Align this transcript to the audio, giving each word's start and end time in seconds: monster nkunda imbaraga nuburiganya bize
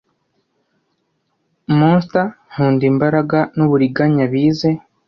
monster 1.77 2.25
nkunda 2.51 2.83
imbaraga 2.91 3.39
nuburiganya 3.55 4.23
bize 4.31 4.69